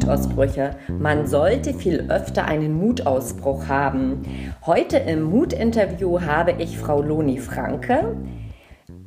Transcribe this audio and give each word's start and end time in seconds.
Mutausbrüche. 0.00 0.76
Man 0.88 1.26
sollte 1.26 1.74
viel 1.74 2.10
öfter 2.10 2.46
einen 2.46 2.72
Mutausbruch 2.72 3.68
haben. 3.68 4.22
Heute 4.64 4.96
im 4.96 5.22
Mutinterview 5.22 6.22
habe 6.22 6.52
ich 6.52 6.78
Frau 6.78 7.02
Loni 7.02 7.38
Franke. 7.38 8.16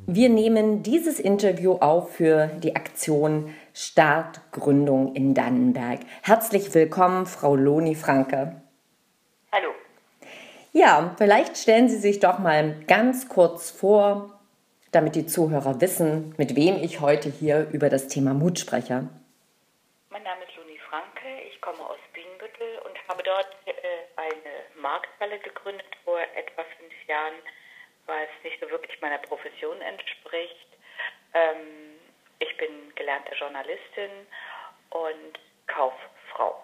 Wir 0.06 0.30
nehmen 0.30 0.84
dieses 0.84 1.20
Interview 1.20 1.74
auf 1.74 2.12
für 2.12 2.48
die 2.62 2.76
Aktion 2.76 3.50
Startgründung 3.74 5.16
in 5.16 5.34
Dannenberg. 5.34 6.02
Herzlich 6.22 6.74
willkommen, 6.76 7.26
Frau 7.26 7.56
Loni 7.56 7.96
Franke. 7.96 8.62
Hallo. 9.52 9.70
Ja, 10.74 11.16
vielleicht 11.18 11.58
stellen 11.58 11.90
Sie 11.90 11.98
sich 11.98 12.20
doch 12.20 12.38
mal 12.38 12.76
ganz 12.88 13.30
kurz 13.30 13.72
vor, 13.72 14.40
damit 14.92 15.16
die 15.16 15.26
Zuhörer 15.26 15.82
wissen, 15.82 16.36
mit 16.38 16.56
wem 16.56 16.76
ich 16.76 17.02
heute 17.02 17.30
hier 17.30 17.68
über 17.72 17.90
das 17.90 18.08
Thema 18.10 18.36
Mut 18.36 18.60
spreche. 18.60 19.08
Mein 20.14 20.22
Name 20.22 20.44
ist 20.48 20.56
Luni 20.56 20.78
Franke, 20.88 21.26
ich 21.50 21.53
komme 21.64 21.80
aus 21.90 22.00
Bienenbüttel 22.14 22.80
und 22.84 22.96
habe 23.08 23.24
dort 23.24 23.48
äh, 23.66 23.72
eine 24.18 24.82
Markthalle 24.82 25.40
gegründet 25.40 25.88
vor 26.04 26.20
etwa 26.20 26.64
fünf 26.78 26.94
Jahren, 27.08 27.36
weil 28.06 28.26
es 28.26 28.44
nicht 28.44 28.60
so 28.60 28.70
wirklich 28.70 29.00
meiner 29.02 29.20
Profession 29.20 29.80
entspricht. 29.82 30.68
Ähm, 31.34 31.96
ich 32.40 32.58
bin 32.58 32.94
gelernte 32.96 33.34
Journalistin 33.36 34.12
und 34.90 35.40
Kauffrau. 35.68 36.62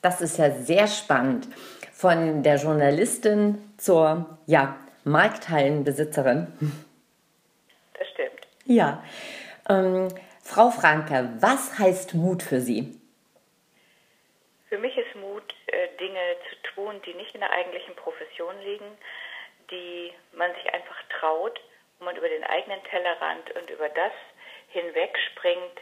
Das 0.00 0.22
ist 0.22 0.38
ja 0.38 0.50
sehr 0.50 0.86
spannend. 0.86 1.46
Von 1.92 2.42
der 2.42 2.56
Journalistin 2.56 3.74
zur 3.76 4.38
ja, 4.46 4.78
Markthallenbesitzerin. 5.04 6.46
Das 7.98 8.08
stimmt. 8.08 8.48
Ja. 8.64 9.04
Ähm, 9.68 10.08
Frau 10.44 10.70
Franke, 10.70 11.30
was 11.40 11.78
heißt 11.78 12.14
Mut 12.14 12.42
für 12.42 12.60
Sie? 12.60 13.00
Für 14.68 14.78
mich 14.78 14.96
ist 14.96 15.16
Mut, 15.16 15.54
äh, 15.66 15.88
Dinge 15.98 16.20
zu 16.50 16.74
tun, 16.74 17.00
die 17.06 17.14
nicht 17.14 17.34
in 17.34 17.40
der 17.40 17.50
eigentlichen 17.50 17.96
Profession 17.96 18.54
liegen, 18.62 18.98
die 19.70 20.12
man 20.36 20.52
sich 20.54 20.72
einfach 20.72 21.02
traut, 21.18 21.58
wo 21.98 22.04
man 22.04 22.16
über 22.16 22.28
den 22.28 22.44
eigenen 22.44 22.82
Tellerrand 22.84 23.50
und 23.56 23.70
über 23.70 23.88
das 23.88 24.12
hinwegspringt, 24.68 25.78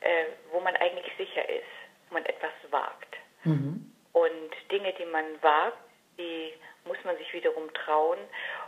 äh, 0.00 0.24
wo 0.50 0.60
man 0.60 0.74
eigentlich 0.76 1.12
sicher 1.16 1.48
ist, 1.48 1.70
wo 2.08 2.14
man 2.14 2.24
etwas 2.26 2.52
wagt. 2.70 3.16
Mhm. 3.44 3.92
Und 4.12 4.72
Dinge, 4.72 4.92
die 4.94 5.06
man 5.06 5.40
wagt, 5.40 5.78
die 6.18 6.52
muss 6.84 6.98
man 7.04 7.16
sich 7.16 7.32
wiederum 7.32 7.72
trauen. 7.74 8.18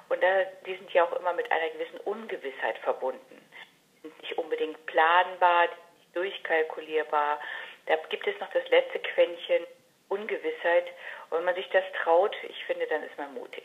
Und 0.08 0.22
da, 0.22 0.44
die 0.66 0.76
sind 0.76 0.92
ja 0.92 1.04
auch 1.04 1.18
immer 1.18 1.32
mit 1.32 1.50
einer 1.50 1.68
gewissen 1.70 1.98
Ungewissheit 2.04 2.78
verbunden. 2.78 3.41
Die 4.52 4.64
unbedingt 4.64 4.84
planbar, 4.86 5.62
nicht 5.64 6.14
durchkalkulierbar. 6.16 7.38
Da 7.86 7.94
gibt 8.10 8.26
es 8.26 8.38
noch 8.38 8.50
das 8.52 8.68
letzte 8.68 8.98
Quäntchen 8.98 9.66
Ungewissheit. 10.08 10.84
Und 11.30 11.38
wenn 11.38 11.44
man 11.46 11.54
sich 11.54 11.68
das 11.72 11.84
traut, 12.02 12.34
ich 12.48 12.64
finde, 12.66 12.86
dann 12.90 13.02
ist 13.02 13.16
man 13.16 13.32
mutig. 13.34 13.64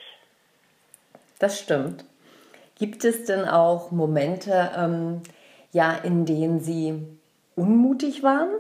Das 1.40 1.60
stimmt. 1.60 2.06
Gibt 2.80 3.04
es 3.04 3.26
denn 3.26 3.46
auch 3.48 3.92
Momente, 3.92 4.72
ähm, 4.78 5.24
ja, 5.72 5.94
in 6.04 6.26
denen 6.26 6.62
Sie 6.62 7.06
unmutig 7.56 8.24
waren? 8.24 8.56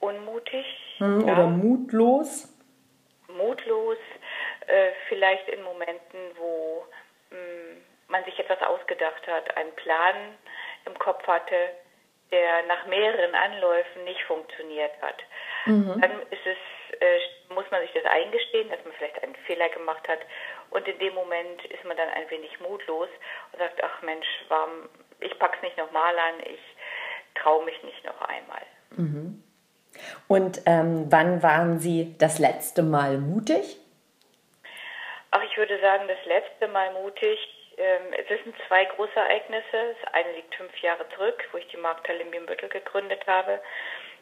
Unmutig. 0.00 0.64
Hm, 0.98 1.26
ja. 1.26 1.32
Oder 1.34 1.46
mutlos? 1.46 2.48
Mutlos, 3.28 3.98
äh, 4.66 4.92
vielleicht 5.08 5.48
in 5.48 5.62
Momenten, 5.62 6.18
wo 6.38 6.84
mh, 7.30 7.36
hm, 7.36 7.91
man 8.12 8.24
sich 8.24 8.38
etwas 8.38 8.60
ausgedacht 8.62 9.26
hat, 9.26 9.56
einen 9.56 9.72
Plan 9.72 10.14
im 10.84 10.96
Kopf 10.98 11.26
hatte, 11.26 11.70
der 12.30 12.62
nach 12.66 12.86
mehreren 12.86 13.34
Anläufen 13.34 14.04
nicht 14.04 14.22
funktioniert 14.24 14.92
hat. 15.02 15.16
Mhm. 15.66 16.00
Dann 16.00 16.12
ist 16.30 16.46
es, 16.46 17.00
äh, 17.00 17.18
muss 17.54 17.64
man 17.70 17.82
sich 17.82 17.92
das 17.92 18.04
eingestehen, 18.04 18.70
dass 18.70 18.82
man 18.84 18.94
vielleicht 18.94 19.22
einen 19.22 19.34
Fehler 19.46 19.68
gemacht 19.70 20.06
hat. 20.08 20.20
Und 20.70 20.86
in 20.86 20.98
dem 20.98 21.14
Moment 21.14 21.64
ist 21.66 21.84
man 21.84 21.96
dann 21.96 22.08
ein 22.08 22.30
wenig 22.30 22.60
mutlos 22.60 23.08
und 23.52 23.58
sagt, 23.58 23.82
ach 23.82 24.02
Mensch, 24.02 24.26
warum, 24.48 24.88
ich 25.20 25.38
pack's 25.38 25.60
nicht 25.62 25.76
nochmal 25.76 26.18
an, 26.18 26.34
ich 26.44 26.60
traue 27.34 27.64
mich 27.64 27.82
nicht 27.82 28.04
noch 28.04 28.20
einmal. 28.22 28.62
Mhm. 28.90 29.42
Und 30.28 30.62
ähm, 30.66 31.06
wann 31.10 31.42
waren 31.42 31.78
Sie 31.78 32.16
das 32.18 32.38
letzte 32.38 32.82
Mal 32.82 33.18
mutig? 33.18 33.76
Ach, 35.30 35.42
ich 35.42 35.56
würde 35.56 35.78
sagen, 35.80 36.08
das 36.08 36.24
letzte 36.24 36.68
Mal 36.68 36.92
mutig. 36.94 37.38
Ähm, 37.76 38.12
es 38.12 38.28
sind 38.28 38.54
zwei 38.68 38.84
große 38.84 39.14
Ereignisse. 39.14 39.96
Das 40.02 40.14
eine 40.14 40.32
liegt 40.32 40.54
fünf 40.54 40.76
Jahre 40.78 41.08
zurück, 41.10 41.48
wo 41.52 41.58
ich 41.58 41.68
die 41.68 41.76
Markthalle 41.76 42.20
in 42.20 42.30
Bienenbüttel 42.30 42.68
gegründet 42.68 43.26
habe. 43.26 43.60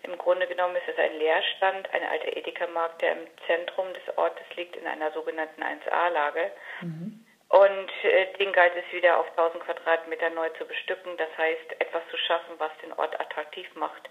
Im 0.02 0.16
Grunde 0.16 0.46
genommen 0.46 0.76
ist 0.76 0.88
es 0.88 0.98
ein 0.98 1.18
Leerstand, 1.18 1.92
ein 1.92 2.02
alter 2.04 2.36
Edeka-Markt, 2.36 3.02
der 3.02 3.12
im 3.12 3.26
Zentrum 3.46 3.92
des 3.92 4.16
Ortes 4.16 4.46
liegt, 4.56 4.76
in 4.76 4.86
einer 4.86 5.12
sogenannten 5.12 5.62
1A-Lage. 5.62 6.50
Mhm. 6.80 7.26
Und 7.50 8.04
äh, 8.04 8.32
den 8.38 8.52
galt 8.52 8.72
es 8.76 8.92
wieder 8.92 9.18
auf 9.18 9.28
1000 9.30 9.62
Quadratmeter 9.64 10.30
neu 10.30 10.48
zu 10.50 10.64
bestücken. 10.64 11.16
Das 11.18 11.28
heißt, 11.36 11.80
etwas 11.80 12.02
zu 12.10 12.16
schaffen, 12.16 12.54
was 12.58 12.70
den 12.82 12.92
Ort 12.94 13.18
attraktiv 13.20 13.68
macht 13.74 14.08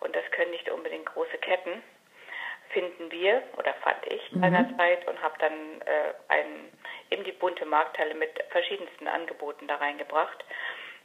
und 0.00 0.14
das 0.14 0.24
können 0.30 0.50
nicht 0.50 0.68
unbedingt 0.70 1.06
große 1.06 1.38
Ketten, 1.38 1.82
finden 2.70 3.10
wir 3.10 3.42
oder 3.56 3.74
fand 3.74 4.04
ich 4.06 4.32
mhm. 4.32 4.40
seinerzeit 4.40 5.06
und 5.08 5.20
habe 5.22 5.34
dann 5.38 5.80
äh, 5.82 6.14
ein, 6.28 6.72
eben 7.10 7.24
die 7.24 7.32
bunte 7.32 7.64
Markthalle 7.64 8.14
mit 8.14 8.30
verschiedensten 8.50 9.08
Angeboten 9.08 9.66
da 9.66 9.76
reingebracht. 9.76 10.44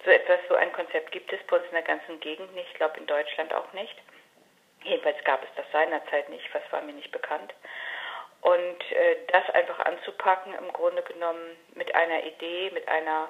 So 0.03 0.12
etwas, 0.12 0.39
so 0.50 0.56
ein 0.56 0.73
Konzept 0.73 1.12
gibt 1.12 1.31
es 1.31 1.39
bei 1.47 1.57
uns 1.57 1.66
in 1.67 1.73
der 1.73 1.84
ganzen 1.84 2.19
Gegend 2.19 2.53
nicht, 2.56 2.67
ich 2.72 2.78
glaube 2.78 3.00
in 3.00 3.06
Deutschland 3.06 3.53
auch 3.53 3.72
nicht. 3.73 3.95
Jedenfalls 4.84 5.23
gab 5.23 5.44
es 5.44 5.50
das 5.56 5.66
seinerzeit 5.72 6.29
nicht, 6.29 6.51
was 6.53 6.63
war 6.72 6.81
mir 6.81 6.94
nicht 6.94 7.11
bekannt. 7.11 7.53
Und 8.41 8.91
äh, 8.91 9.17
das 9.31 9.47
einfach 9.51 9.79
anzupacken, 9.85 10.56
im 10.56 10.73
Grunde 10.73 11.03
genommen 11.03 11.56
mit 11.75 11.94
einer 11.94 12.23
Idee, 12.23 12.72
mit 12.73 12.88
einer 12.88 13.29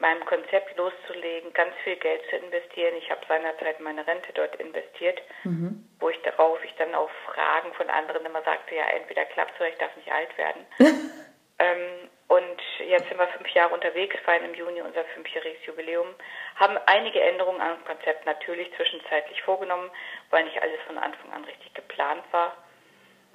meinem 0.00 0.24
Konzept 0.24 0.76
loszulegen, 0.76 1.52
ganz 1.52 1.72
viel 1.84 1.96
Geld 1.96 2.22
zu 2.28 2.36
investieren. 2.36 2.96
Ich 2.96 3.10
habe 3.10 3.20
seinerzeit 3.28 3.78
meine 3.78 4.04
Rente 4.06 4.32
dort 4.34 4.56
investiert, 4.56 5.22
mhm. 5.44 5.88
wo 6.00 6.08
ich 6.08 6.20
darauf 6.22 6.62
ich 6.64 6.74
dann 6.76 6.94
auf 6.94 7.10
Fragen 7.26 7.72
von 7.74 7.88
anderen 7.88 8.26
immer 8.26 8.42
sagte, 8.42 8.74
ja, 8.74 8.88
entweder 8.88 9.24
klappt 9.26 9.52
es 9.54 9.60
oder 9.60 9.68
ich 9.68 9.78
darf 9.78 9.94
nicht 9.96 10.10
alt 10.10 10.36
werden. 10.36 10.66
ähm, 11.58 12.10
und 12.28 12.60
jetzt 12.88 13.08
sind 13.08 13.18
wir 13.18 13.28
fünf 13.28 13.48
Jahre 13.50 13.74
unterwegs, 13.74 14.16
feiern 14.24 14.44
im 14.44 14.54
Juni 14.54 14.80
unser 14.82 15.04
fünfjähriges 15.04 15.64
Jubiläum, 15.66 16.08
haben 16.56 16.78
einige 16.86 17.20
Änderungen 17.20 17.60
am 17.60 17.84
Konzept 17.84 18.26
natürlich 18.26 18.74
zwischenzeitlich 18.74 19.40
vorgenommen, 19.42 19.90
weil 20.30 20.44
nicht 20.44 20.60
alles 20.60 20.80
von 20.86 20.98
Anfang 20.98 21.32
an 21.32 21.44
richtig 21.44 21.74
geplant 21.74 22.24
war. 22.32 22.56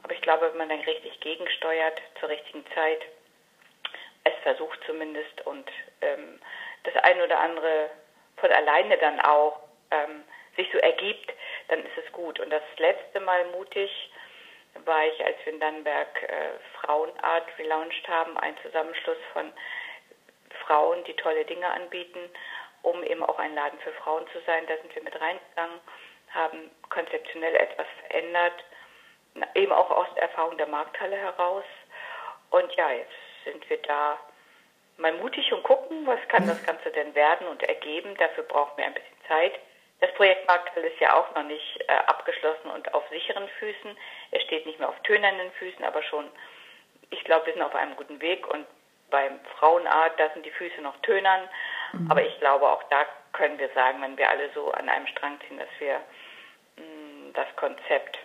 Aber 0.03 0.13
ich 0.13 0.21
glaube, 0.21 0.49
wenn 0.49 0.57
man 0.57 0.69
dann 0.69 0.81
richtig 0.81 1.19
gegensteuert 1.19 2.01
zur 2.19 2.29
richtigen 2.29 2.65
Zeit, 2.73 3.01
es 4.23 4.33
versucht 4.43 4.79
zumindest 4.85 5.45
und 5.45 5.69
ähm, 6.01 6.39
das 6.83 6.95
eine 7.03 7.23
oder 7.23 7.39
andere 7.39 7.89
von 8.37 8.51
alleine 8.51 8.97
dann 8.97 9.19
auch 9.19 9.59
ähm, 9.91 10.23
sich 10.55 10.69
so 10.71 10.77
ergibt, 10.79 11.31
dann 11.69 11.79
ist 11.79 11.97
es 12.05 12.11
gut. 12.11 12.39
Und 12.39 12.49
das 12.49 12.63
letzte 12.77 13.19
Mal 13.19 13.45
mutig 13.51 13.91
war 14.85 15.05
ich, 15.05 15.25
als 15.25 15.37
wir 15.43 15.53
in 15.53 15.59
Dannenberg 15.59 16.23
äh, 16.23 16.51
Frauenart 16.79 17.57
gelauncht 17.57 18.07
haben, 18.07 18.37
ein 18.37 18.55
Zusammenschluss 18.63 19.17
von 19.33 19.51
Frauen, 20.65 21.03
die 21.05 21.15
tolle 21.15 21.45
Dinge 21.45 21.69
anbieten, 21.69 22.19
um 22.81 23.03
eben 23.03 23.23
auch 23.23 23.39
ein 23.39 23.55
Laden 23.55 23.79
für 23.79 23.91
Frauen 23.93 24.25
zu 24.31 24.39
sein. 24.45 24.65
Da 24.67 24.77
sind 24.77 24.95
wir 24.95 25.03
mit 25.03 25.19
reingegangen, 25.19 25.79
haben 26.33 26.71
konzeptionell 26.89 27.55
etwas 27.55 27.87
verändert, 28.01 28.63
eben 29.55 29.71
auch 29.71 29.89
aus 29.89 30.07
Erfahrung 30.15 30.57
der 30.57 30.67
Markthalle 30.67 31.17
heraus. 31.17 31.65
Und 32.49 32.73
ja, 32.75 32.91
jetzt 32.91 33.11
sind 33.43 33.69
wir 33.69 33.77
da 33.81 34.17
mal 34.97 35.13
mutig 35.13 35.51
und 35.53 35.63
gucken, 35.63 36.05
was 36.05 36.19
kann 36.27 36.47
das 36.47 36.63
Ganze 36.65 36.91
denn 36.91 37.15
werden 37.15 37.47
und 37.47 37.63
ergeben. 37.63 38.15
Dafür 38.17 38.43
brauchen 38.43 38.77
wir 38.77 38.85
ein 38.85 38.93
bisschen 38.93 39.17
Zeit. 39.27 39.59
Das 39.99 40.13
Projekt 40.13 40.47
Markthalle 40.47 40.87
ist 40.87 40.99
ja 40.99 41.15
auch 41.15 41.33
noch 41.35 41.43
nicht 41.43 41.81
äh, 41.87 41.91
abgeschlossen 41.91 42.69
und 42.69 42.93
auf 42.93 43.03
sicheren 43.09 43.47
Füßen. 43.59 43.97
Es 44.31 44.43
steht 44.43 44.65
nicht 44.65 44.79
mehr 44.79 44.89
auf 44.89 44.99
tönernen 45.03 45.51
Füßen, 45.53 45.83
aber 45.83 46.01
schon, 46.03 46.29
ich 47.09 47.23
glaube, 47.25 47.47
wir 47.47 47.53
sind 47.53 47.61
auf 47.61 47.75
einem 47.75 47.95
guten 47.95 48.21
Weg 48.21 48.47
und 48.47 48.65
beim 49.09 49.39
Frauenart, 49.57 50.19
da 50.19 50.29
sind 50.29 50.45
die 50.45 50.51
Füße 50.51 50.81
noch 50.81 50.97
tönern. 51.01 51.49
Mhm. 51.93 52.11
Aber 52.11 52.23
ich 52.23 52.37
glaube, 52.39 52.69
auch 52.69 52.83
da 52.83 53.05
können 53.33 53.59
wir 53.59 53.69
sagen, 53.69 54.01
wenn 54.01 54.17
wir 54.17 54.29
alle 54.29 54.49
so 54.53 54.71
an 54.71 54.87
einem 54.87 55.07
Strang 55.07 55.39
ziehen, 55.47 55.59
dass 55.59 55.69
wir 55.79 55.99
mh, 56.77 56.83
mm, 56.83 57.33
das 57.33 57.47
Konzept 57.55 58.17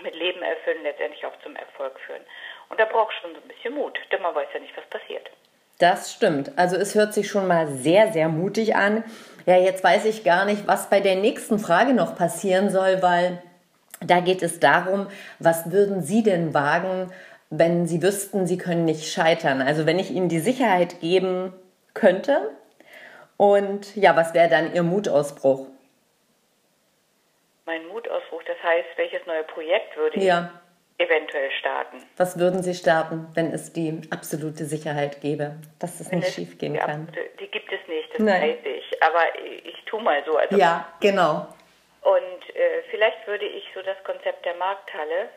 mit 0.00 0.14
Leben 0.14 0.42
erfüllen, 0.42 0.82
letztendlich 0.82 1.24
auch 1.26 1.36
zum 1.42 1.56
Erfolg 1.56 1.98
führen. 2.00 2.24
Und 2.68 2.78
da 2.78 2.84
braucht 2.84 3.14
schon 3.14 3.34
so 3.34 3.40
ein 3.40 3.48
bisschen 3.48 3.74
Mut, 3.74 3.98
denn 4.12 4.22
man 4.22 4.34
weiß 4.34 4.48
ja 4.54 4.60
nicht, 4.60 4.76
was 4.76 4.86
passiert. 4.86 5.28
Das 5.78 6.12
stimmt. 6.12 6.52
Also 6.56 6.76
es 6.76 6.94
hört 6.94 7.14
sich 7.14 7.28
schon 7.28 7.46
mal 7.46 7.68
sehr, 7.68 8.12
sehr 8.12 8.28
mutig 8.28 8.74
an. 8.74 9.04
Ja, 9.46 9.56
jetzt 9.56 9.82
weiß 9.82 10.04
ich 10.04 10.24
gar 10.24 10.44
nicht, 10.44 10.66
was 10.66 10.90
bei 10.90 11.00
der 11.00 11.16
nächsten 11.16 11.58
Frage 11.58 11.94
noch 11.94 12.16
passieren 12.16 12.68
soll, 12.68 13.00
weil 13.00 13.40
da 14.00 14.20
geht 14.20 14.42
es 14.42 14.60
darum, 14.60 15.06
was 15.38 15.70
würden 15.72 16.02
Sie 16.02 16.22
denn 16.22 16.52
wagen, 16.52 17.12
wenn 17.50 17.86
Sie 17.86 18.02
wüssten, 18.02 18.46
Sie 18.46 18.58
können 18.58 18.84
nicht 18.84 19.10
scheitern? 19.10 19.62
Also 19.62 19.86
wenn 19.86 19.98
ich 19.98 20.10
Ihnen 20.10 20.28
die 20.28 20.40
Sicherheit 20.40 21.00
geben 21.00 21.52
könnte 21.94 22.50
und 23.36 23.96
ja, 23.96 24.16
was 24.16 24.34
wäre 24.34 24.48
dann 24.48 24.74
Ihr 24.74 24.82
Mutausbruch? 24.82 25.66
Mein 27.66 27.86
Mutausbruch, 27.86 28.42
das 28.46 28.56
heißt, 28.62 28.88
welches 28.96 29.26
neue 29.26 29.44
Projekt 29.44 29.96
würde 29.96 30.20
ja. 30.20 30.52
Eventuell 30.98 31.50
starten? 31.52 32.02
Was 32.16 32.38
würden 32.38 32.62
Sie 32.62 32.74
starten, 32.74 33.28
wenn 33.34 33.52
es 33.52 33.72
die 33.72 34.00
absolute 34.10 34.64
Sicherheit 34.64 35.20
gäbe, 35.20 35.56
dass 35.78 36.00
es 36.00 36.10
wenn 36.10 36.18
nicht 36.18 36.34
schief 36.34 36.58
gehen 36.58 36.76
kann? 36.76 37.08
Absolute, 37.08 37.30
die 37.40 37.48
gibt 37.48 37.72
es 37.72 37.80
nicht, 37.88 38.12
das 38.12 38.20
Nein. 38.20 38.42
weiß 38.42 38.58
ich. 38.64 39.02
Aber 39.02 39.22
ich, 39.44 39.66
ich 39.66 39.84
tue 39.84 40.02
mal 40.02 40.22
so. 40.26 40.36
Also 40.36 40.56
ja, 40.56 40.92
genau. 41.00 41.46
Und 42.02 42.56
äh, 42.56 42.82
vielleicht 42.90 43.26
würde 43.26 43.46
ich 43.46 43.64
so 43.74 43.82
das 43.82 43.96
Konzept 44.04 44.44
der 44.44 44.54
Markthalle 44.54 45.28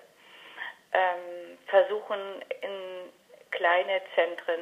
ähm, 0.94 1.58
versuchen, 1.68 2.20
in 2.62 3.12
kleine 3.52 4.02
Zentren 4.16 4.62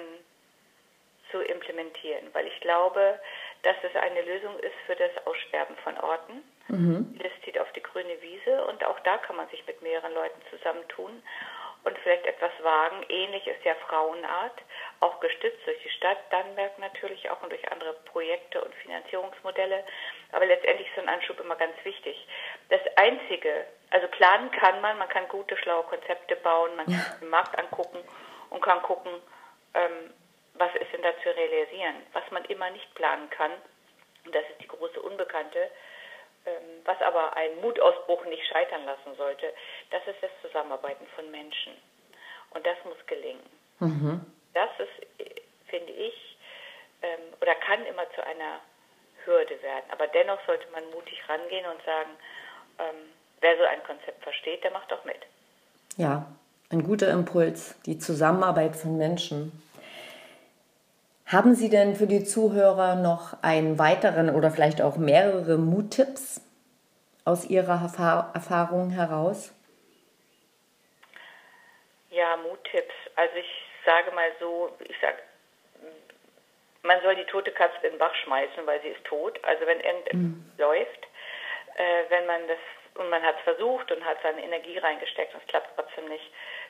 zu 1.31 1.42
implementieren, 1.42 2.28
weil 2.34 2.48
ich 2.48 2.60
glaube, 2.62 3.19
dass 3.63 3.75
es 3.84 3.95
eine 3.95 4.22
Lösung 4.22 4.57
ist 4.60 4.75
für 4.86 4.95
das 4.95 5.12
Aussterben 5.25 5.75
von 5.84 5.98
Orten. 6.00 6.44
Mhm. 6.68 7.19
Das 7.22 7.31
zieht 7.44 7.60
auf 7.60 7.72
die 7.74 7.84
grüne 7.84 8.22
Wiese 8.22 8.66
und 8.66 8.79
auch 8.90 9.00
da 9.02 9.18
kann 9.18 9.36
man 9.36 9.48
sich 9.50 9.66
mit 9.66 9.82
mehreren 9.82 10.14
Leuten 10.14 10.42
zusammentun 10.50 11.24
und 11.84 11.98
vielleicht 12.00 12.26
etwas 12.26 12.52
wagen. 12.62 13.06
Ähnlich 13.10 13.48
ist 13.48 13.64
ja 13.64 13.74
Frauenart, 13.88 14.62
auch 15.00 15.20
gestützt 15.20 15.66
durch 15.66 15.82
die 15.84 15.90
Stadt 15.90 16.18
Dannenberg 16.30 16.78
natürlich 16.80 17.30
auch 17.30 17.42
und 17.42 17.52
durch 17.52 17.72
andere 17.72 17.94
Projekte 18.06 18.62
und 18.62 18.74
Finanzierungsmodelle. 18.76 19.84
Aber 20.32 20.46
letztendlich 20.46 20.88
ist 20.88 20.96
so 20.96 21.02
ein 21.02 21.10
Anschub 21.10 21.40
immer 21.40 21.56
ganz 21.56 21.74
wichtig. 21.84 22.28
Das 22.70 22.82
Einzige, 22.98 23.66
also 23.92 24.08
planen 24.08 24.52
kann 24.52 24.82
man, 24.82 24.98
man 24.98 25.10
kann 25.10 25.28
gute, 25.30 25.56
schlaue 25.58 25.84
Konzepte 25.84 26.36
bauen, 26.38 26.76
man 26.76 26.86
kann 26.86 27.20
den 27.22 27.30
Markt 27.30 27.58
angucken 27.58 28.00
und 28.50 28.62
kann 28.62 28.82
gucken, 28.82 29.12
ähm, 29.74 30.14
was 30.56 30.74
ist 30.76 30.92
denn 30.92 31.02
da 31.02 31.14
zu 31.24 31.30
realisieren. 31.30 31.96
Was 32.12 32.30
man 32.32 32.44
immer 32.46 32.70
nicht 32.72 32.94
planen 32.96 33.30
kann, 33.30 33.52
und 34.26 34.36
das 34.36 34.44
ist 34.52 34.62
die 34.62 34.68
große 34.68 35.02
Unbekannte, 35.02 35.72
was 36.86 37.02
aber 37.02 37.36
einen 37.36 37.62
Mutausbruch 37.62 38.26
nicht 38.26 38.46
scheitern 38.48 38.86
lassen 38.86 39.16
sollte, 39.18 39.54
das 39.92 40.02
ist 40.08 40.22
das 40.22 40.32
Zusammenarbeiten 40.42 41.06
von 41.16 41.30
Menschen. 41.32 41.74
Und 42.52 42.66
das 42.66 42.78
muss 42.86 42.98
gelingen. 43.06 43.46
Mhm. 43.80 44.26
Das 44.54 44.70
ist, 44.80 45.08
finde 45.68 45.94
ich, 45.94 46.38
ähm, 47.02 47.20
oder 47.42 47.56
kann 47.56 47.86
immer 47.86 48.10
zu 48.16 48.26
einer 48.26 48.60
Hürde 49.26 49.62
werden. 49.62 49.86
Aber 49.92 50.08
dennoch 50.08 50.40
sollte 50.46 50.68
man 50.72 50.84
mutig 50.92 51.22
rangehen 51.28 51.66
und 51.66 51.84
sagen, 51.86 52.10
ähm, 52.80 53.14
wer 53.42 53.58
so 53.58 53.64
ein 53.64 53.84
Konzept 53.84 54.24
versteht, 54.24 54.64
der 54.64 54.72
macht 54.72 54.92
doch 54.92 55.04
mit. 55.06 55.20
Ja, 55.98 56.26
ein 56.72 56.84
guter 56.84 57.10
Impuls, 57.12 57.80
die 57.86 57.98
Zusammenarbeit 57.98 58.76
von 58.76 58.98
Menschen. 58.98 59.52
Haben 61.31 61.54
Sie 61.54 61.70
denn 61.70 61.96
für 61.96 62.08
die 62.08 62.24
Zuhörer 62.24 62.96
noch 62.96 63.44
einen 63.44 63.78
weiteren 63.78 64.36
oder 64.36 64.50
vielleicht 64.50 64.81
auch 64.81 64.98
mehrere 64.98 65.60
Muttipps 65.60 66.42
aus 67.24 67.46
Ihrer 67.46 67.80
Erfahrung 68.34 68.90
heraus? 68.90 69.54
Ja, 72.10 72.36
Muttipps. 72.38 72.96
Also 73.16 73.36
ich 73.36 73.46
sage 73.86 74.12
mal 74.16 74.31
so, 74.40 74.76
ich 74.80 74.96
sage, 75.00 75.18
man 76.81 77.00
soll 77.04 77.16
die 77.16 77.26
tote 77.26 77.52
Katze 77.52 77.76
in 77.84 77.92
den 77.92 78.00
Bach 78.00 78.16
schmeißen, 78.24 78.66
weil 78.66 78.81
sie 78.81 78.88
ist 78.88 79.04
tot. 79.06 79.40
Also 79.44 79.68
wenn 79.68 79.80
irgendetwas 79.81 80.16
mhm. 80.16 80.52
läuft, 80.58 81.08
äh, 81.76 82.10
wenn 82.10 82.26
man 82.26 82.48
das 82.48 82.58
und 82.96 83.10
man 83.10 83.22
hat 83.22 83.36
es 83.38 83.44
versucht 83.44 83.92
und 83.92 84.04
hat 84.04 84.18
seine 84.24 84.44
Energie 84.44 84.78
reingesteckt 84.78 85.34
und 85.34 85.42
es 85.42 85.48
klappt 85.48 85.70
trotzdem 85.76 86.10
nicht, 86.10 86.26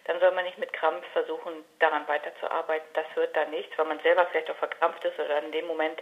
dann 0.09 0.19
soll 0.19 0.31
man 0.31 0.43
nicht 0.43 0.57
mit 0.57 0.73
Krampf 0.73 1.05
versuchen, 1.13 1.63
daran 1.77 2.07
weiterzuarbeiten. 2.07 2.87
Das 2.95 3.05
wird 3.13 3.35
dann 3.35 3.51
nichts, 3.51 3.77
weil 3.77 3.85
man 3.85 3.99
selber 3.99 4.25
vielleicht 4.25 4.49
auch 4.49 4.55
verkrampft 4.55 5.05
ist 5.05 5.19
oder 5.19 5.37
in 5.43 5.51
dem 5.51 5.67
Moment 5.67 6.01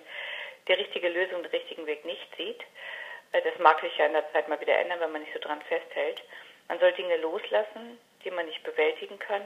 die 0.65 0.73
richtige 0.73 1.09
Lösung, 1.09 1.43
den 1.43 1.51
richtigen 1.51 1.85
Weg 1.85 2.05
nicht 2.05 2.25
sieht. 2.37 2.61
Äh, 3.33 3.41
das 3.41 3.59
mag 3.59 3.81
sich 3.81 3.97
ja 3.97 4.05
in 4.05 4.13
der 4.13 4.31
Zeit 4.31 4.47
mal 4.47 4.61
wieder 4.61 4.77
ändern, 4.77 5.01
wenn 5.01 5.11
man 5.11 5.21
nicht 5.23 5.33
so 5.33 5.39
dran 5.39 5.61
festhält. 5.63 6.23
Man 6.69 6.79
soll 6.79 6.93
Dinge 6.93 7.17
loslassen, 7.17 7.99
die 8.23 8.31
man 8.31 8.45
nicht 8.45 8.63
bewältigen 8.63 9.19
kann 9.19 9.41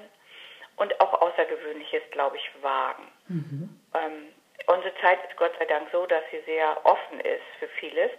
und 0.75 0.99
auch 1.01 1.19
Außergewöhnliches, 1.19 2.03
glaube 2.11 2.37
ich, 2.37 2.51
wagen. 2.61 3.11
Mhm. 3.29 3.81
Ähm, 3.95 4.27
unsere 4.67 4.93
Zeit 5.01 5.27
ist 5.27 5.37
Gott 5.37 5.53
sei 5.57 5.65
Dank 5.65 5.89
so, 5.91 6.05
dass 6.05 6.23
sie 6.29 6.41
sehr 6.41 6.85
offen 6.85 7.19
ist 7.21 7.41
für 7.57 7.67
vieles. 7.79 8.11